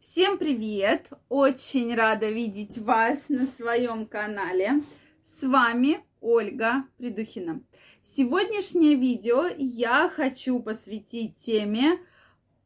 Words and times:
Всем 0.00 0.38
привет! 0.38 1.10
Очень 1.28 1.94
рада 1.94 2.30
видеть 2.30 2.78
вас 2.78 3.28
на 3.28 3.46
своем 3.46 4.06
канале. 4.06 4.82
С 5.22 5.42
вами 5.42 6.00
Ольга 6.22 6.84
Придухина. 6.96 7.60
Сегодняшнее 8.02 8.94
видео 8.94 9.44
я 9.58 10.08
хочу 10.08 10.58
посвятить 10.60 11.36
теме 11.36 11.98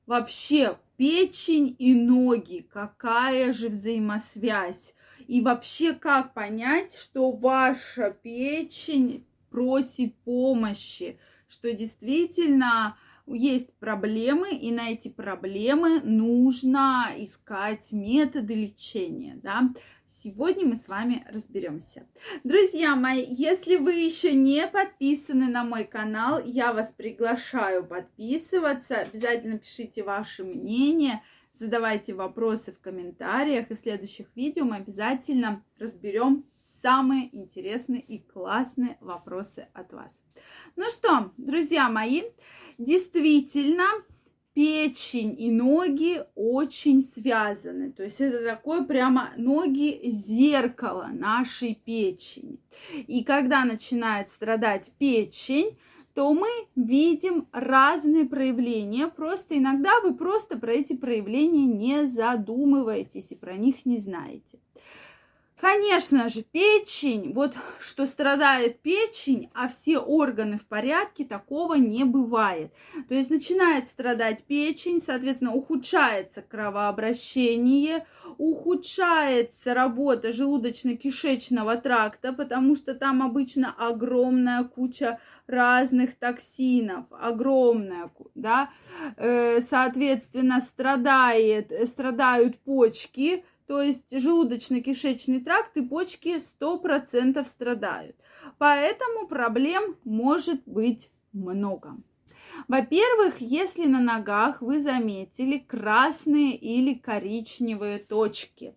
вообще 0.06 0.78
печень 0.96 1.74
и 1.76 1.92
ноги. 1.96 2.66
Какая 2.72 3.52
же 3.52 3.68
взаимосвязь? 3.68 4.94
И 5.26 5.40
вообще 5.40 5.92
как 5.92 6.34
понять, 6.34 6.94
что 6.96 7.32
ваша 7.32 8.16
печень 8.22 9.26
просит 9.50 10.14
помощи, 10.18 11.18
что 11.48 11.72
действительно 11.72 12.96
есть 13.26 13.72
проблемы, 13.78 14.50
и 14.50 14.70
на 14.70 14.90
эти 14.90 15.08
проблемы 15.08 16.00
нужно 16.00 17.12
искать 17.16 17.90
методы 17.92 18.54
лечения, 18.54 19.38
да. 19.42 19.70
Сегодня 20.22 20.66
мы 20.66 20.76
с 20.76 20.88
вами 20.88 21.26
разберемся. 21.30 22.06
Друзья 22.44 22.96
мои, 22.96 23.24
если 23.28 23.76
вы 23.76 23.92
еще 23.94 24.32
не 24.32 24.66
подписаны 24.66 25.48
на 25.48 25.64
мой 25.64 25.84
канал, 25.84 26.40
я 26.44 26.72
вас 26.72 26.92
приглашаю 26.92 27.84
подписываться. 27.84 29.00
Обязательно 29.00 29.58
пишите 29.58 30.02
ваше 30.02 30.44
мнение, 30.44 31.22
задавайте 31.52 32.14
вопросы 32.14 32.72
в 32.72 32.80
комментариях. 32.80 33.70
И 33.70 33.74
в 33.74 33.78
следующих 33.78 34.28
видео 34.34 34.64
мы 34.64 34.76
обязательно 34.76 35.62
разберем 35.78 36.46
самые 36.80 37.34
интересные 37.36 38.00
и 38.00 38.18
классные 38.18 38.96
вопросы 39.00 39.68
от 39.74 39.92
вас. 39.92 40.12
Ну 40.76 40.84
что, 40.90 41.32
друзья 41.36 41.88
мои, 41.88 42.22
действительно, 42.78 43.86
печень 44.54 45.34
и 45.38 45.50
ноги 45.50 46.22
очень 46.34 47.02
связаны. 47.02 47.90
То 47.92 48.04
есть 48.04 48.20
это 48.20 48.44
такое 48.44 48.84
прямо 48.84 49.32
ноги 49.36 50.00
зеркало 50.04 51.10
нашей 51.12 51.74
печени. 51.74 52.58
И 52.92 53.24
когда 53.24 53.64
начинает 53.64 54.30
страдать 54.30 54.92
печень, 54.98 55.76
то 56.14 56.32
мы 56.32 56.48
видим 56.76 57.48
разные 57.50 58.24
проявления. 58.24 59.08
Просто 59.08 59.58
иногда 59.58 60.00
вы 60.00 60.14
просто 60.14 60.56
про 60.56 60.72
эти 60.72 60.94
проявления 60.94 61.66
не 61.66 62.06
задумываетесь 62.06 63.32
и 63.32 63.36
про 63.36 63.56
них 63.56 63.84
не 63.84 63.98
знаете. 63.98 64.60
Конечно 65.60 66.28
же, 66.28 66.42
печень, 66.42 67.32
вот 67.32 67.56
что 67.80 68.06
страдает 68.06 68.80
печень, 68.80 69.50
а 69.54 69.68
все 69.68 69.98
органы 69.98 70.58
в 70.58 70.66
порядке, 70.66 71.24
такого 71.24 71.74
не 71.74 72.04
бывает. 72.04 72.72
То 73.08 73.14
есть 73.14 73.30
начинает 73.30 73.88
страдать 73.88 74.44
печень, 74.44 75.00
соответственно, 75.00 75.54
ухудшается 75.54 76.42
кровообращение, 76.42 78.06
ухудшается 78.50 79.72
работа 79.72 80.28
желудочно-кишечного 80.28 81.80
тракта, 81.80 82.32
потому 82.32 82.76
что 82.76 82.94
там 82.94 83.22
обычно 83.22 83.74
огромная 83.76 84.64
куча 84.64 85.18
разных 85.46 86.14
токсинов, 86.16 87.06
огромная, 87.10 88.10
да, 88.34 88.70
э, 89.16 89.60
соответственно, 89.60 90.60
страдает, 90.60 91.72
страдают 91.88 92.58
почки, 92.58 93.44
то 93.66 93.80
есть 93.80 94.12
желудочно-кишечный 94.12 95.42
тракт 95.42 95.76
и 95.76 95.82
почки 95.82 96.38
100% 96.60 97.42
страдают. 97.46 98.16
Поэтому 98.58 99.26
проблем 99.26 99.96
может 100.04 100.62
быть 100.66 101.10
много. 101.32 101.96
Во-первых, 102.68 103.40
если 103.40 103.86
на 103.86 104.00
ногах 104.00 104.62
вы 104.62 104.80
заметили 104.80 105.58
красные 105.58 106.56
или 106.56 106.94
коричневые 106.94 107.98
точки, 107.98 108.74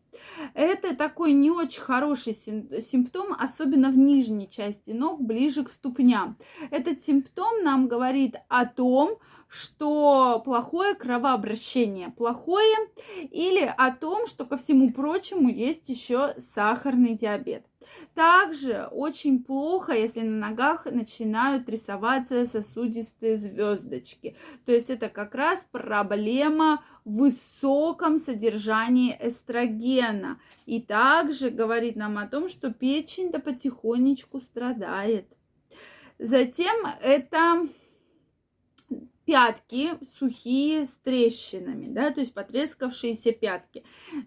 это 0.53 0.95
такой 0.95 1.33
не 1.33 1.51
очень 1.51 1.81
хороший 1.81 2.33
симптом, 2.33 3.35
особенно 3.37 3.89
в 3.89 3.97
нижней 3.97 4.49
части 4.49 4.91
ног, 4.91 5.21
ближе 5.21 5.63
к 5.63 5.69
ступням. 5.69 6.37
Этот 6.71 7.03
симптом 7.03 7.63
нам 7.63 7.87
говорит 7.87 8.35
о 8.47 8.65
том, 8.65 9.17
что 9.47 10.41
плохое 10.43 10.93
кровообращение, 10.93 12.09
плохое, 12.09 12.75
или 13.31 13.73
о 13.77 13.91
том, 13.91 14.27
что 14.27 14.45
ко 14.45 14.57
всему 14.57 14.91
прочему 14.91 15.49
есть 15.49 15.87
еще 15.87 16.35
сахарный 16.53 17.15
диабет. 17.15 17.65
Также 18.13 18.87
очень 18.91 19.43
плохо, 19.43 19.93
если 19.93 20.21
на 20.21 20.49
ногах 20.49 20.85
начинают 20.85 21.69
рисоваться 21.69 22.45
сосудистые 22.45 23.37
звездочки. 23.37 24.35
То 24.65 24.71
есть 24.71 24.89
это 24.89 25.09
как 25.09 25.35
раз 25.35 25.67
проблема 25.71 26.83
в 27.05 27.17
высоком 27.17 28.17
содержании 28.17 29.17
эстрогена. 29.19 30.39
И 30.65 30.81
также 30.81 31.49
говорит 31.49 31.95
нам 31.95 32.17
о 32.17 32.27
том, 32.27 32.49
что 32.49 32.73
печень-то 32.73 33.39
потихонечку 33.39 34.39
страдает. 34.39 35.27
Затем 36.19 36.75
это 37.01 37.67
пятки 39.27 39.89
сухие 40.17 40.85
с 40.85 40.95
трещинами, 41.03 41.87
да, 41.89 42.11
то 42.11 42.21
есть 42.21 42.33
потрескавшиеся 42.33 43.33
пятки. 43.33 43.83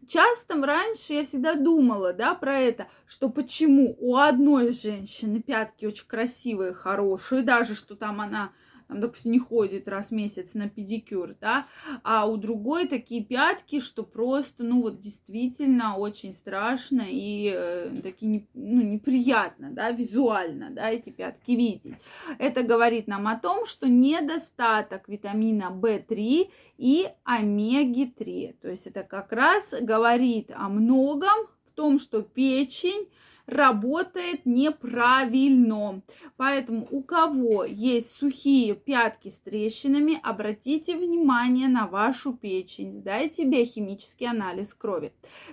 Часто 0.06 0.54
раньше 0.60 1.14
я 1.14 1.24
всегда 1.24 1.54
думала, 1.54 2.12
да, 2.12 2.34
про 2.34 2.58
это, 2.58 2.86
что 3.06 3.30
почему 3.30 3.96
у 3.98 4.16
одной 4.16 4.72
женщины 4.72 5.40
пятки 5.40 5.86
очень 5.86 6.06
красивые, 6.06 6.74
хорошие, 6.74 7.40
даже 7.42 7.74
что 7.74 7.96
там 7.96 8.20
она 8.20 8.52
там, 8.90 9.00
допустим, 9.00 9.30
не 9.30 9.38
ходит 9.38 9.88
раз 9.88 10.08
в 10.08 10.10
месяц 10.10 10.54
на 10.54 10.68
педикюр, 10.68 11.36
да, 11.40 11.66
а 12.02 12.26
у 12.26 12.36
другой 12.36 12.88
такие 12.88 13.24
пятки, 13.24 13.78
что 13.78 14.02
просто, 14.02 14.64
ну 14.64 14.82
вот 14.82 15.00
действительно 15.00 15.96
очень 15.96 16.34
страшно 16.34 17.04
и 17.06 17.52
э, 17.54 18.00
такие, 18.02 18.48
ну, 18.52 18.82
неприятно, 18.82 19.70
да, 19.70 19.92
визуально, 19.92 20.70
да, 20.70 20.90
эти 20.90 21.10
пятки 21.10 21.52
видеть. 21.52 21.94
Это 22.38 22.64
говорит 22.64 23.06
нам 23.06 23.28
о 23.28 23.38
том, 23.38 23.64
что 23.64 23.88
недостаток 23.88 25.08
витамина 25.08 25.70
В3 25.70 26.50
и 26.78 27.08
омеги-3, 27.22 28.56
то 28.60 28.68
есть 28.68 28.88
это 28.88 29.04
как 29.04 29.30
раз 29.30 29.72
говорит 29.80 30.50
о 30.50 30.68
многом, 30.68 31.46
в 31.66 31.70
том, 31.76 32.00
что 32.00 32.22
печень 32.22 33.08
работает 33.50 34.46
неправильно. 34.46 36.02
Поэтому 36.36 36.86
у 36.90 37.02
кого 37.02 37.64
есть 37.64 38.12
сухие 38.18 38.74
пятки 38.74 39.28
с 39.28 39.38
трещинами, 39.38 40.18
обратите 40.22 40.96
внимание 40.96 41.68
на 41.68 41.86
вашу 41.86 42.32
печень, 42.32 42.94
сдайте 42.94 43.44
биохимический 43.44 44.28
анализ 44.28 44.74
крови. 44.74 45.12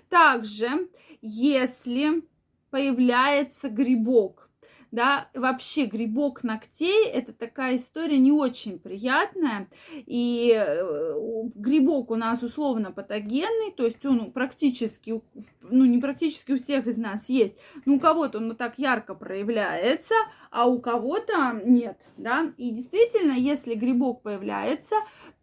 Также, 0.10 0.90
если 1.22 2.24
появляется 2.70 3.70
грибок, 3.70 4.47
да, 4.92 5.30
вообще 5.34 5.86
грибок 5.86 6.44
ногтей 6.44 7.08
это 7.08 7.34
такая 7.34 7.76
история 7.76 8.18
не 8.18 8.32
очень 8.32 8.80
приятная, 8.80 9.68
и 9.94 10.54
э, 10.56 11.44
грибок 11.56 12.12
у 12.12 12.16
нас 12.16 12.44
условно 12.44 12.92
патогенный, 12.92 13.72
то 13.76 13.86
есть 13.86 14.06
он 14.06 14.32
практически, 14.32 15.22
ну 15.62 15.86
не 15.86 16.00
практически 16.00 16.54
у 16.54 16.58
всех 16.58 16.88
из 16.88 16.98
нас 16.98 17.28
есть, 17.28 17.58
но 17.86 17.96
у 17.96 18.00
кого-то 18.00 18.38
он 18.38 18.50
вот 18.50 18.58
так 18.58 18.78
ярко 18.78 19.16
проявляется, 19.16 20.16
а 20.52 20.68
у 20.68 20.80
кого-то 20.80 21.62
нет, 21.64 21.98
да, 22.18 22.54
и 22.58 22.72
действительно, 22.72 23.34
если 23.34 23.76
грибок 23.76 24.22
появляется, 24.22 24.96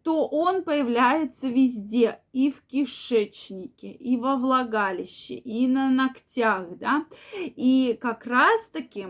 то 0.05 0.27
он 0.27 0.63
появляется 0.63 1.47
везде, 1.47 2.19
и 2.31 2.51
в 2.51 2.61
кишечнике, 2.61 3.91
и 3.91 4.17
во 4.17 4.35
влагалище, 4.35 5.33
и 5.33 5.67
на 5.67 5.89
ногтях, 5.89 6.77
да, 6.77 7.07
и 7.33 7.97
как 7.99 8.27
раз-таки 8.27 9.07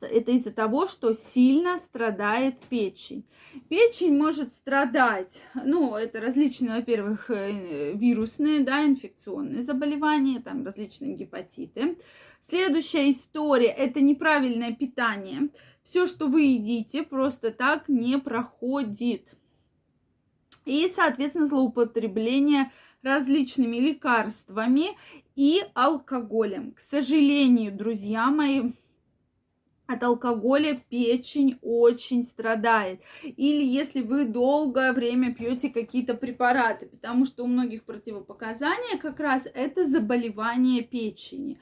это 0.00 0.32
из-за 0.32 0.50
того, 0.50 0.88
что 0.88 1.14
сильно 1.14 1.78
страдает 1.78 2.58
печень. 2.68 3.24
Печень 3.68 4.18
может 4.18 4.54
страдать, 4.54 5.40
ну, 5.54 5.94
это 5.94 6.20
различные, 6.20 6.74
во-первых, 6.74 7.30
э, 7.30 7.92
вирусные, 7.94 8.64
да, 8.64 8.84
инфекционные 8.84 9.62
заболевания, 9.62 10.40
там 10.40 10.64
различные 10.64 11.14
гепатиты. 11.14 11.96
Следующая 12.42 13.08
история– 13.08 13.68
это 13.78 14.00
неправильное 14.00 14.74
питание. 14.74 15.50
Все, 15.84 16.08
что 16.08 16.26
вы 16.26 16.42
едите, 16.42 17.04
просто 17.04 17.52
так 17.52 17.88
не 17.88 18.18
проходит. 18.18 19.28
И, 20.70 20.88
соответственно, 20.88 21.48
злоупотребление 21.48 22.70
различными 23.02 23.78
лекарствами 23.78 24.96
и 25.34 25.64
алкоголем. 25.74 26.70
К 26.70 26.78
сожалению, 26.78 27.76
друзья 27.76 28.30
мои, 28.30 28.70
от 29.88 30.04
алкоголя 30.04 30.80
печень 30.88 31.58
очень 31.60 32.22
страдает. 32.22 33.00
Или 33.24 33.64
если 33.64 34.00
вы 34.00 34.26
долгое 34.26 34.92
время 34.92 35.34
пьете 35.34 35.70
какие-то 35.70 36.14
препараты, 36.14 36.86
потому 36.86 37.26
что 37.26 37.42
у 37.42 37.48
многих 37.48 37.82
противопоказания 37.82 38.96
как 38.98 39.18
раз 39.18 39.48
это 39.52 39.86
заболевание 39.86 40.82
печени. 40.82 41.58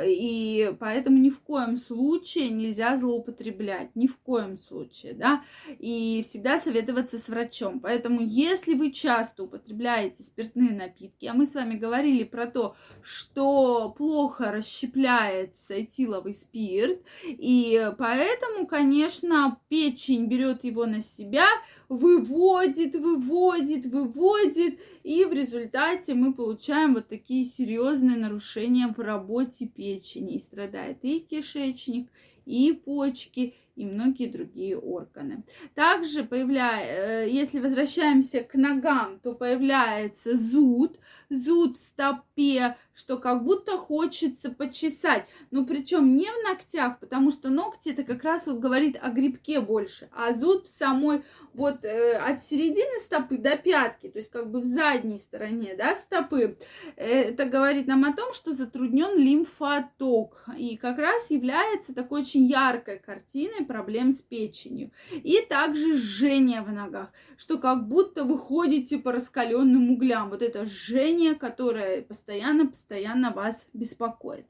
И 0.00 0.74
поэтому 0.80 1.18
ни 1.18 1.28
в 1.28 1.40
коем 1.40 1.76
случае 1.76 2.48
нельзя 2.48 2.96
злоупотреблять, 2.96 3.94
ни 3.94 4.06
в 4.06 4.16
коем 4.18 4.58
случае, 4.58 5.12
да, 5.12 5.44
и 5.78 6.24
всегда 6.26 6.58
советоваться 6.58 7.18
с 7.18 7.28
врачом. 7.28 7.78
Поэтому 7.78 8.22
если 8.22 8.74
вы 8.74 8.90
часто 8.90 9.44
употребляете 9.44 10.22
спиртные 10.22 10.74
напитки, 10.74 11.26
а 11.26 11.34
мы 11.34 11.44
с 11.44 11.54
вами 11.54 11.74
говорили 11.74 12.24
про 12.24 12.46
то, 12.46 12.74
что 13.02 13.90
плохо 13.90 14.50
расщепляется 14.50 15.82
этиловый 15.82 16.32
спирт, 16.32 17.00
и 17.26 17.92
поэтому, 17.98 18.66
конечно, 18.66 19.58
печень 19.68 20.26
берет 20.26 20.64
его 20.64 20.86
на 20.86 21.02
себя, 21.02 21.46
выводит, 21.90 22.94
выводит, 22.96 23.84
выводит, 23.84 24.80
и 25.02 25.26
в 25.26 25.32
результате 25.32 26.14
мы 26.14 26.32
получаем 26.32 26.94
вот 26.94 27.08
такие 27.08 27.44
серьезные 27.44 28.16
нарушения 28.16 28.86
в 28.86 28.98
работе 28.98 29.66
печени. 29.66 29.81
И 29.82 30.38
страдает 30.38 30.98
и 31.02 31.20
кишечник, 31.20 32.10
и 32.46 32.72
почки, 32.72 33.54
и 33.74 33.86
многие 33.86 34.26
другие 34.26 34.78
органы. 34.78 35.44
Также, 35.74 36.24
появляя, 36.24 37.24
э, 37.24 37.30
если 37.30 37.58
возвращаемся 37.58 38.42
к 38.42 38.54
ногам, 38.54 39.18
то 39.20 39.34
появляется 39.34 40.36
зуд, 40.36 40.98
зуд 41.30 41.76
в 41.76 41.80
стопе, 41.80 42.76
что 42.94 43.16
как 43.18 43.42
будто 43.44 43.78
хочется 43.78 44.50
почесать. 44.50 45.26
Но 45.50 45.64
причем 45.64 46.14
не 46.14 46.26
в 46.26 46.48
ногтях, 46.48 46.98
потому 46.98 47.30
что 47.30 47.48
ногти 47.48 47.90
это 47.90 48.04
как 48.04 48.22
раз 48.22 48.46
вот 48.46 48.58
говорит 48.58 48.98
о 49.00 49.10
грибке 49.10 49.60
больше, 49.60 50.08
а 50.12 50.34
зуд 50.34 50.66
в 50.66 50.70
самой 50.70 51.22
вот 51.54 51.84
э, 51.84 52.16
от 52.16 52.42
середины 52.44 52.98
стопы 52.98 53.38
до 53.38 53.56
пятки, 53.56 54.08
то 54.08 54.18
есть 54.18 54.30
как 54.30 54.50
бы 54.50 54.60
в 54.60 54.64
задней 54.64 55.18
стороне, 55.18 55.74
да, 55.76 55.96
стопы. 55.96 56.58
Это 56.96 57.46
говорит 57.46 57.86
нам 57.86 58.04
о 58.04 58.12
том, 58.12 58.32
что 58.32 58.52
затруднен 58.52 59.18
лимфоток 59.18 60.44
и 60.56 60.76
как 60.76 60.98
раз 60.98 61.30
является 61.30 61.94
такой 61.94 62.22
очень 62.22 62.46
яркой 62.46 62.98
картиной 62.98 63.61
проблем 63.64 64.12
с 64.12 64.22
печенью. 64.22 64.90
И 65.10 65.40
также 65.48 65.96
жжение 65.96 66.62
в 66.62 66.72
ногах, 66.72 67.12
что 67.36 67.58
как 67.58 67.88
будто 67.88 68.24
вы 68.24 68.38
ходите 68.38 68.98
по 68.98 69.12
раскаленным 69.12 69.90
углям. 69.90 70.30
Вот 70.30 70.42
это 70.42 70.64
жжение, 70.64 71.34
которое 71.34 72.02
постоянно 72.02 72.66
постоянно 72.66 73.30
вас 73.30 73.66
беспокоит. 73.72 74.46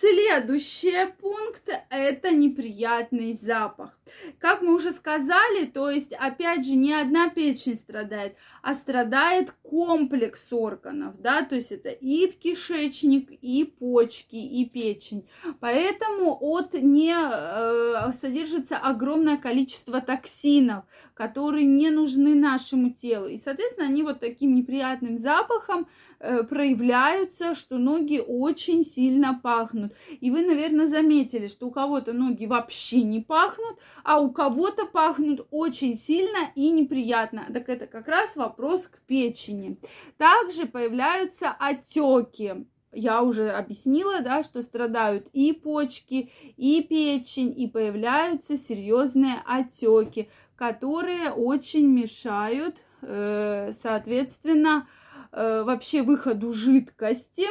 Следующий 0.00 1.06
пункт– 1.20 1.68
это 1.90 2.30
неприятный 2.30 3.34
запах. 3.34 3.96
Как 4.38 4.62
мы 4.62 4.74
уже 4.74 4.90
сказали, 4.90 5.66
то 5.66 5.90
есть, 5.90 6.12
опять 6.12 6.66
же, 6.66 6.74
не 6.74 6.92
одна 6.92 7.28
печень 7.28 7.76
страдает, 7.76 8.34
а 8.62 8.74
страдает 8.74 9.54
комплекс 9.62 10.46
органов, 10.50 11.20
да, 11.20 11.44
то 11.44 11.54
есть 11.54 11.72
это 11.72 11.90
и 11.90 12.26
кишечник, 12.28 13.30
и 13.30 13.64
почки, 13.64 14.36
и 14.36 14.64
печень. 14.64 15.28
Поэтому 15.60 16.36
от 16.40 16.74
не 16.74 17.14
э, 17.14 18.12
содержится 18.20 18.78
огромное 18.78 19.36
количество 19.36 20.00
токсинов, 20.00 20.84
которые 21.22 21.64
не 21.64 21.90
нужны 21.90 22.34
нашему 22.34 22.90
телу. 22.90 23.28
И, 23.28 23.38
соответственно, 23.38 23.86
они 23.86 24.02
вот 24.02 24.18
таким 24.18 24.56
неприятным 24.56 25.18
запахом 25.18 25.86
э, 26.18 26.42
проявляются, 26.42 27.54
что 27.54 27.78
ноги 27.78 28.20
очень 28.26 28.84
сильно 28.84 29.38
пахнут. 29.40 29.92
И 30.20 30.32
вы, 30.32 30.44
наверное, 30.44 30.88
заметили, 30.88 31.46
что 31.46 31.68
у 31.68 31.70
кого-то 31.70 32.12
ноги 32.12 32.46
вообще 32.46 33.02
не 33.02 33.20
пахнут, 33.20 33.78
а 34.02 34.18
у 34.18 34.32
кого-то 34.32 34.84
пахнут 34.86 35.46
очень 35.52 35.96
сильно 35.96 36.50
и 36.56 36.70
неприятно. 36.70 37.46
Так 37.52 37.68
это 37.68 37.86
как 37.86 38.08
раз 38.08 38.34
вопрос 38.34 38.88
к 38.88 38.98
печени. 39.06 39.78
Также 40.18 40.66
появляются 40.66 41.52
отеки 41.56 42.66
я 42.92 43.22
уже 43.22 43.50
объяснила, 43.50 44.20
да, 44.20 44.42
что 44.42 44.60
страдают 44.60 45.26
и 45.32 45.52
почки, 45.52 46.30
и 46.56 46.82
печень, 46.82 47.58
и 47.58 47.66
появляются 47.66 48.56
серьезные 48.56 49.42
отеки 49.46 50.28
которые 50.62 51.32
очень 51.32 51.88
мешают, 51.88 52.76
э, 53.00 53.72
соответственно, 53.82 54.86
э, 55.32 55.64
вообще 55.64 56.02
выходу 56.02 56.52
жидкости. 56.52 57.48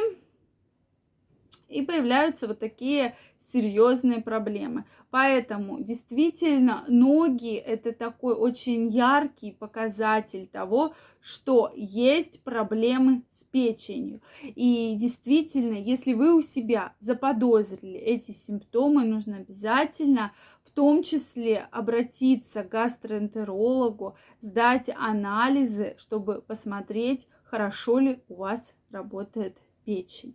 И 1.68 1.82
появляются 1.82 2.46
вот 2.46 2.58
такие 2.58 3.14
серьезные 3.52 4.20
проблемы. 4.22 4.84
Поэтому 5.10 5.82
действительно 5.82 6.84
ноги 6.88 7.54
это 7.54 7.92
такой 7.92 8.34
очень 8.34 8.88
яркий 8.88 9.52
показатель 9.52 10.46
того, 10.46 10.94
что 11.20 11.70
есть 11.74 12.42
проблемы 12.42 13.22
с 13.32 13.44
печенью. 13.44 14.20
И 14.42 14.94
действительно, 14.96 15.74
если 15.74 16.14
вы 16.14 16.34
у 16.34 16.42
себя 16.42 16.94
заподозрили 17.00 17.98
эти 17.98 18.32
симптомы, 18.32 19.04
нужно 19.04 19.36
обязательно 19.36 20.32
в 20.64 20.70
том 20.70 21.02
числе 21.02 21.68
обратиться 21.70 22.62
к 22.64 22.70
гастроэнтерологу, 22.70 24.16
сдать 24.40 24.88
анализы, 24.96 25.94
чтобы 25.98 26.40
посмотреть, 26.40 27.28
хорошо 27.44 27.98
ли 27.98 28.22
у 28.28 28.36
вас 28.36 28.72
работает 28.90 29.58
печень. 29.84 30.34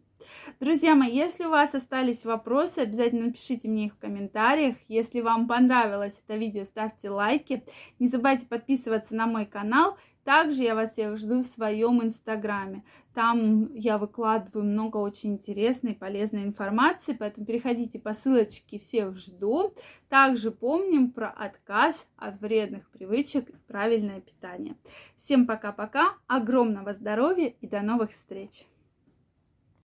Друзья 0.60 0.96
мои, 0.96 1.12
если 1.14 1.46
у 1.46 1.50
вас 1.50 1.76
остались 1.76 2.26
вопросы, 2.26 2.80
обязательно 2.80 3.28
напишите 3.28 3.68
мне 3.68 3.88
их 3.88 3.94
в 3.94 4.00
комментариях. 4.00 4.76
Если 4.88 5.22
вам 5.22 5.48
понравилось 5.48 6.20
это 6.26 6.38
видео, 6.38 6.66
ставьте 6.66 7.10
лайки. 7.10 7.64
Не 8.00 8.08
забывайте 8.08 8.46
подписываться 8.46 9.16
на 9.16 9.28
мой 9.28 9.46
канал. 9.46 9.98
Также 10.28 10.64
я 10.64 10.76
вас 10.76 10.92
всех 10.92 11.18
жду 11.18 11.42
в 11.42 11.48
своем 11.48 12.04
инстаграме. 12.04 12.84
Там 13.14 13.74
я 13.74 13.98
выкладываю 13.98 14.66
много 14.66 14.98
очень 14.98 15.36
интересной 15.36 15.94
и 15.94 15.98
полезной 15.98 16.44
информации, 16.44 17.16
поэтому 17.18 17.46
переходите 17.46 17.98
по 17.98 18.14
ссылочке, 18.14 18.78
всех 18.78 19.18
жду. 19.18 19.74
Также 20.10 20.52
помним 20.52 21.12
про 21.12 21.30
отказ 21.30 21.96
от 22.18 22.42
вредных 22.42 22.90
привычек 22.90 23.50
и 23.50 23.56
правильное 23.68 24.20
питание. 24.20 24.76
Всем 25.16 25.48
пока-пока, 25.48 26.16
огромного 26.28 26.94
здоровья 26.94 27.54
и 27.62 27.66
до 27.66 27.82
новых 27.82 28.12
встреч! 28.12 28.66